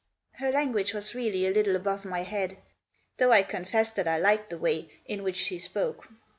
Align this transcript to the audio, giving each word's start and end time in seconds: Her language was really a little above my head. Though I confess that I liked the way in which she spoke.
Her 0.37 0.49
language 0.49 0.95
was 0.95 1.13
really 1.13 1.45
a 1.45 1.51
little 1.51 1.75
above 1.75 2.05
my 2.05 2.23
head. 2.23 2.57
Though 3.17 3.31
I 3.31 3.43
confess 3.43 3.91
that 3.91 4.07
I 4.07 4.17
liked 4.17 4.49
the 4.49 4.57
way 4.57 4.89
in 5.05 5.21
which 5.21 5.37
she 5.37 5.59
spoke. 5.59 6.07